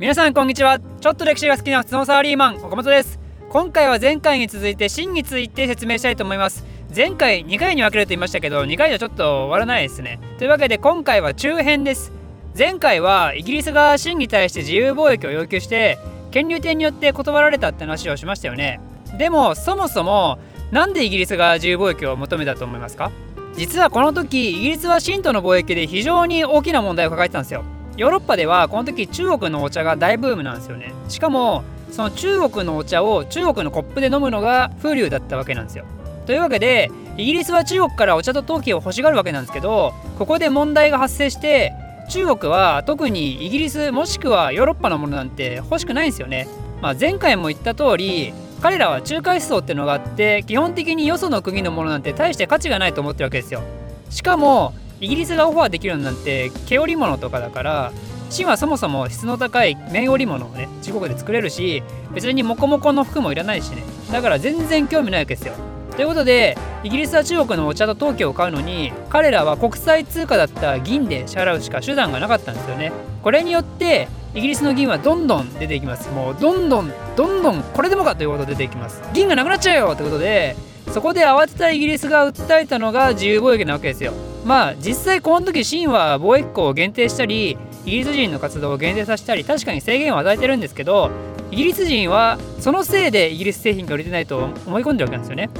[0.00, 0.78] 皆さんこんにちは。
[0.78, 3.20] ちょっと歴史が好きな普通のサラリーマン岡本です。
[3.50, 6.64] 今回は前回に続いて真について説明したいと思います。
[6.96, 10.18] 前回2回に分けると言いましたけど2回じゃちょっと終わらないですね。
[10.38, 12.14] というわけで今回は中編です。
[12.56, 15.98] 前回はイギリスが真に対して自由貿易を要求して
[16.30, 18.80] 権利店によって断られたって話をしましたよね。
[19.18, 20.38] でもそもそも
[20.70, 23.12] なんでイギリスが自由貿易を求めたと思いますか？
[23.54, 27.64] 実はこの時イギリスは神道の貿易で非常に大きな問題を抱えてたんですよ。
[28.00, 30.94] ヨーロッパではこの時中国のお茶が大ブームなんですよね。
[31.10, 35.84] しかもその中国のお茶を中国のコップで飲むのが風流だったわけなんですよ。
[36.24, 41.74] というわけでイギリスは中国からお茶と陶器を欲しがるわけなんですけどここで問題が発生して
[42.08, 46.48] 中国は特にイギリスもしくはヨーロッパのものなんて欲しくないんですよね、
[46.80, 48.32] まあ、前回も言った通り
[48.62, 53.62] 彼らは中華思想ってのがあって基本的によその国のものなんて大して価値がないと思ってるわけですよ。
[54.08, 57.92] しかもイギリスがオファーできるのなんて毛織物とかだから
[58.28, 61.82] 芯はそもそも質の高い綿織物をね中国で作れるし
[62.12, 63.82] 別にモコモコの服もいらないしね。
[64.12, 65.54] だから全然興味ないわけですよ。
[65.96, 72.92] ということでイギリスは中国のお茶と陶器を買うのに彼らは国際通貨だった銀で支払うしか手段がなかったんですよね。
[73.22, 76.08] これによってイギリスの銀はどんどん出ていきます。
[76.10, 79.02] もうどんどんどんどんこれでもかということで出ていきます。
[79.12, 80.56] 銀がなくなっちゃうよってことで
[80.92, 84.12] そこで慌てたイギリスが訴えたのが自由貿易なわけですよ。
[84.44, 91.10] まあ実際この時清は貿易港を限定したりイギリス人の活動を限定させたり確かに制限を与えてるんですけど
[91.50, 95.50] イギリス人はそのせいでイギリス製品が売れてないと思い込んでるわけなんですよね、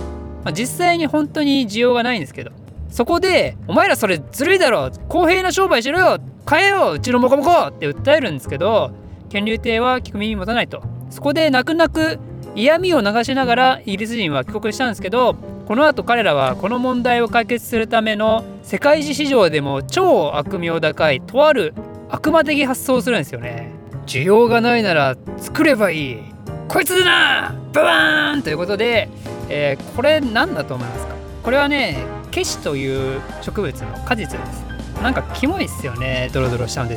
[0.45, 2.53] まあ、実際に本当に需要がないんですけど
[2.91, 8.91] そこで「お前らそれずるいだろ公平な商売しろよ買えよううちのモコモコ!」って訴えるんですけど
[9.29, 12.19] 権竜帝は聞く耳持たないとそこで泣く泣く
[12.55, 21.75] 嫌味を流しながらイギリス人は帰国したんですけどこの後彼らはこの問題を解決するための世界史市場でも超悪名高いとある
[22.09, 23.73] 悪魔的発想をするんですよね。
[24.07, 26.19] 需要がないなら作ればいい。
[26.69, 27.53] こいつでな！
[27.73, 29.09] ババーンということで、
[29.49, 31.17] えー、これ何だと思いますか？
[31.43, 34.65] これはねケシという植物の果実です。
[35.03, 36.97] なんかキモいっすよねドロドロしたので。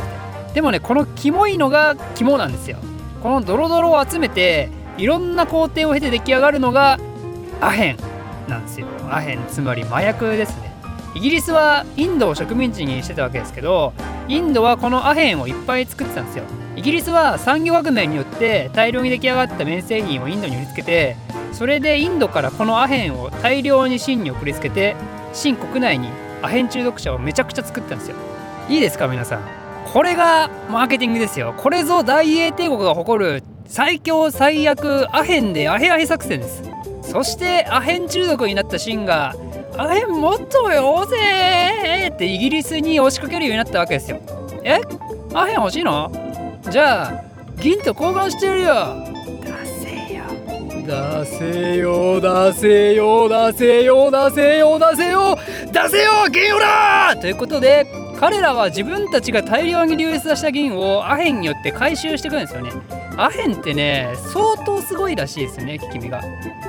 [0.54, 2.78] でもねこのキモいのが肝なんですよ。
[3.24, 4.70] このドロドロを集めて
[5.00, 7.00] いろんな工程を経て出来上がるのが
[7.62, 7.98] アヘン
[8.48, 8.86] なんですよ。
[9.10, 10.72] アヘンつまり麻薬ですね。
[11.16, 13.94] イギリスはインドを植民地にしてたわけですけど
[14.28, 16.46] インドはこのアヘンをいっぱい作ってたんですよ。
[16.76, 21.16] イギリスは産業革命によって大量に出来上がった綿製品をインドに売りつけて
[21.52, 24.96] それでインドからこのアヘンを大量に清に送りつけて
[25.34, 26.10] 清国内に
[26.42, 28.16] アヘン中毒者をめちゃくちゃ作ったんですよ。
[28.70, 29.42] いいですか皆さん。
[29.94, 31.54] これがマーケティングですよ。
[31.56, 36.64] これぞ大英帝国が誇る最強最悪アヘンでアヘアヘ作戦です。
[37.04, 39.36] そしてアヘン中毒になったシンが
[39.78, 44.20] 「アヘンもっとよぜ!」ってイギリスに押しかけるようになったわけですよ。
[44.64, 44.80] え？
[45.34, 46.12] アヘン欲しいの？
[46.70, 47.24] じゃあ
[47.58, 48.98] 銀と交換してやるよ。
[50.86, 52.20] 出せよ。
[52.22, 55.38] 出せよ出せよ出せよ出せよ
[55.72, 57.88] 出せよ銀をだということで
[58.20, 62.72] 彼らは自分たちが大量に流出した銀をアヘンによって回収していくんですよね。
[63.18, 66.22] アヘンってね相当すごいらしいですよね効き目が。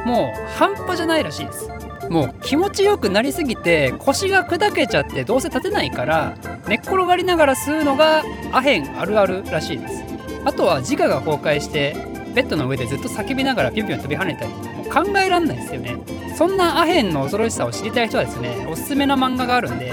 [0.04, 1.68] もう半端じゃないらしいです
[2.10, 6.36] もう気持ちよくなりすぎて腰が砕けちゃってどうせ立てないから
[6.68, 8.22] 寝っ転がりながら吸うのが
[8.52, 10.04] アヘンあるあるらしいです。
[10.44, 11.96] あとは自我が崩壊して
[12.34, 15.96] ベッドの上でずっと叫びながらピュンピュン飛び跳ねたりもう考えらんないですよね。
[16.36, 19.92] そんなアヘンの恐ろしさを知りたい人はですねおすすめの漫画があるんで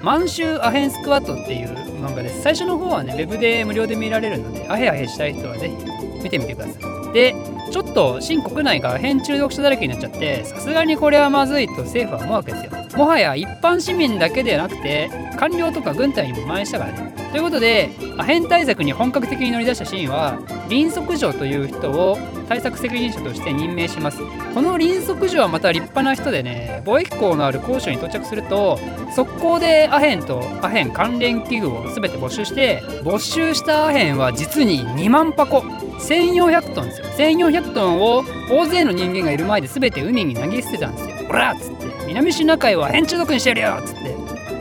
[0.00, 1.68] 満州アヘンスクワットっていう
[2.02, 2.42] 漫画です。
[2.42, 6.78] 最初の方はねウェブで無料で見られるのでアヘアヘしたい人はぜひ見てみてくださ
[7.10, 7.12] い。
[7.12, 7.36] で
[7.72, 12.81] ちょっと新国内が編中毒者だらけになっちゃってさすがにこれはまずいと政府は思うわけですよ。
[12.96, 17.12] もはや一般市民だけではなくて官僚とか軍隊にも蔓延したからね。
[17.32, 20.38] ということでアヘン対策に本格的に乗り出したシーンは
[20.68, 24.18] 林則城という人を対策責任者として任命します。
[24.54, 28.78] この林則城はまた立派な人でね貿易港のある高所に到着すると
[29.14, 35.62] 速攻でアヘンとアヘン関連器具を全て没収して没収したアヘンは実に2万箱。
[36.02, 37.06] 1400トンですよ。
[37.16, 41.28] 1400トンを大勢の人間がいる前で全て海に投げ捨てたんですよ。
[41.28, 41.91] ほらっつって。
[42.12, 44.14] 南シナ海はアヘン中毒にしてるよっつって。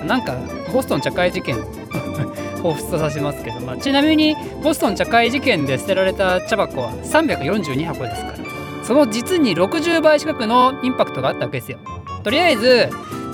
[0.06, 0.38] なんか
[0.72, 1.58] ボストン茶会事件。
[2.62, 8.38] 彷彿とさせますけど、まあ、ちなみにボストン茶会事件で捨てられた茶箱は342箱ですから。
[8.84, 11.80] その実に60倍近くのインパクトがあったわけですよ。
[12.24, 12.90] とりあえず、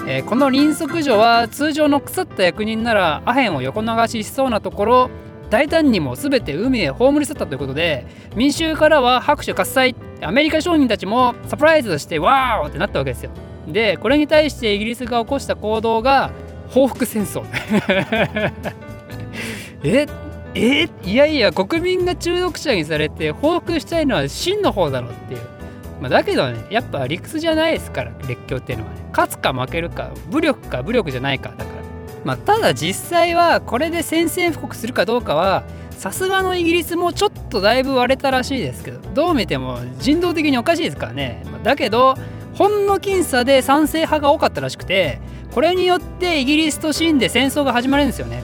[0.07, 5.09] えー、この輪足所は通常の腐った役人ならアヘンを横流ししそうなところ
[5.49, 8.05] 大胆にも全て海へ葬り去ったということで
[8.35, 9.95] 民衆からは拍手喝采。
[10.21, 13.31] アメリカ商人たちもサプライズしてワーオってなったわけですよ。
[13.67, 16.31] でこれに対してイギリスが起こした行動が
[16.69, 17.43] 報復戦争。
[19.83, 20.07] え
[20.55, 25.41] えいやいや国民が中毒者にされて報復したいのは真の方だろうっていう、
[26.01, 28.97] まあ、だけどねやっぱ理屈じゃないですから列強っていうのはね。
[29.11, 31.67] 勝つか負けるか武力か武力じゃないかだから。
[32.23, 41.43] まあただ実際はこれで宣戦布告するかどうかはさすがのイギリスもちょっとだいぶ割れたらしいですけどどう見ても人道的におかしいですからね。
[41.51, 42.15] まだけど
[42.57, 45.19] ほんの僅差で賛成派が多かったらしくて
[45.53, 48.43] これによってイギリスと清で戦争が始まるんですよね。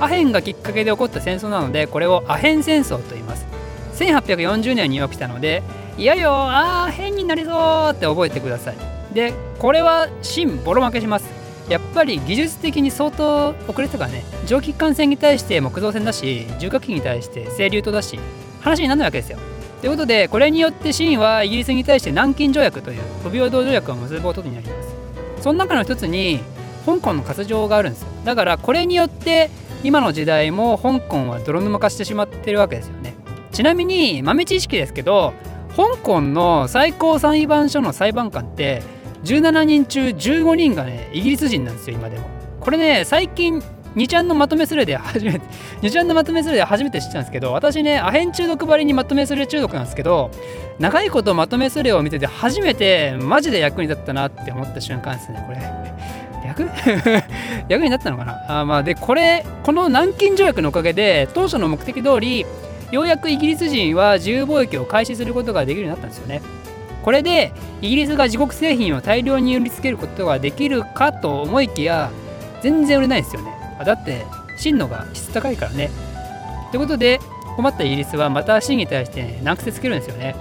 [0.00, 3.46] アヘンがきっかけで起こった戦争なのでこれをアヘン戦争と言います。
[3.94, 5.62] 1840年に起きたので
[5.96, 8.76] いやよアヘンになりそうって覚えてください。
[9.14, 11.26] でこれは清ボロ負けします。
[11.68, 14.24] やっぱり技術的に相当遅れてたからね。
[14.46, 18.18] 蒸気機関船に対して木造船だし重火器に対して清流島だし
[18.60, 19.38] 話にならないわけですよ。
[19.82, 25.42] ということでこれによって清はイギリスに対して南京条約という不平等条約を結ぶことになります。
[25.42, 26.38] その中の一つに
[26.86, 28.08] 香港の割譲があるんですよ。
[28.24, 29.50] だからこれによって
[29.82, 33.16] 今の時代も香港は泥沼化してしまってるわけですよね。
[33.50, 35.34] ちなみに豆知識ですけど
[35.76, 38.84] 香港の最高裁判所の裁判官って
[39.24, 42.28] 17人中15人がねイギリス人なんですよ今でも。
[42.60, 43.60] これね最近
[43.96, 45.40] 2ちゃんのまとめスレで初めて
[45.82, 50.30] 2ちゃんのまとめスレで初めて知ったんですけど私ねアヘン中毒ばりにまとめスレ中毒なんですけど
[50.78, 55.60] 長いことまとめスレを見てて初めてマジで役に立ったなって思った瞬間ですねこれ
[56.46, 56.68] 役？
[57.68, 58.60] 役になったのかな？
[58.60, 62.46] あまあでこれこの南京条約のおかげで当初の目的通り
[62.90, 66.42] ようやくイギリス人は自由貿易を開始することができるようになったんですよね。
[67.02, 72.10] これでイギリスが自国製品を大量に売りつけることができるかと思いきや
[72.60, 73.61] 全然売れないですよね。
[73.84, 74.24] だって
[74.56, 75.90] 清のが質高いからね。
[76.70, 77.20] ということで
[77.56, 80.34] 困ったイギリスはまた清に対して、ね、難癖つけるんですよね。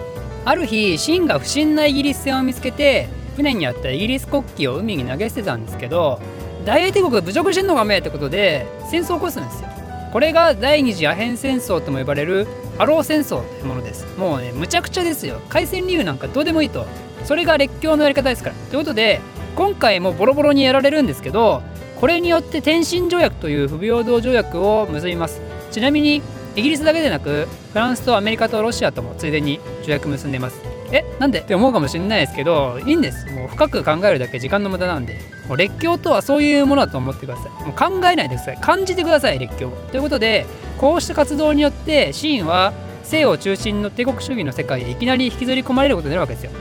[0.45, 6.19] ある日清が不審なイギリス船を見つけて船にあったイギリス国旗を海に投げ捨てたんですけど
[6.65, 9.69] 大英帝国侮辱してんのかめってことで戦争を起こすんですよ。
[10.11, 12.45] これが第二次アヘン戦争とも呼ばれる
[12.77, 14.05] アロー戦争というものです。
[14.17, 15.39] もうねむちゃくちゃですよ。
[15.49, 16.85] 開戦理由なんかどうでもいいと。
[17.23, 18.55] それが列強のやり方ですから。
[18.69, 19.21] ということで
[19.55, 21.61] 今回もボロボロにやられるんですけど
[22.01, 25.39] これによって天津条約という不平等条約を結びます。
[25.69, 26.23] ちなみに
[26.55, 30.59] イギリスだけでなくフランスとアメリカとロシアともついでに条約結んでます。
[30.91, 31.41] えなんで？
[31.41, 33.31] って思うかもしれないですけどいいんです。
[33.31, 35.19] もう深く考えるだけ時間の無駄なんで。
[35.47, 37.63] もう列強とはそういうものだと思ってください。
[37.65, 38.57] もう考えないでください。
[38.57, 39.69] 感じてください列強。
[39.91, 40.47] ということで
[40.79, 42.73] こうした活動によってシーンは
[43.03, 46.51] 西欧中心の帝国主義の世界へいきなり引きずり込まれることになるわけですよ。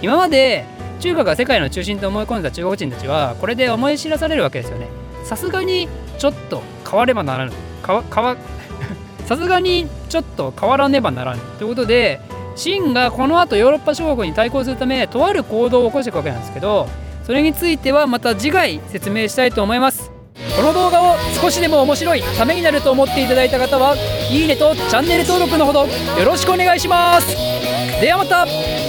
[0.00, 0.64] 今まで
[1.00, 4.88] 中華が世界の中心と思い込んだ中国人たちはこれで思い知らされるわけですよね。
[5.24, 7.52] さすがにちょっと変わればならぬ。
[9.26, 11.40] さすがにちょっと変わらねばならぬ。
[11.58, 12.20] ということで
[12.56, 16.88] 秦がこの後ヨーロッパ諸国に対抗するためとある行動を起こしていくわけなんですけど
[17.24, 20.10] それについてはまた次回説明したいと思います。
[20.56, 23.94] この動画を少しでも面白いためになると思っていただいた方は
[24.30, 25.88] いいねとチャンネル登録のほどよ
[26.24, 27.36] ろしくお願いします。
[28.00, 28.87] ではまた。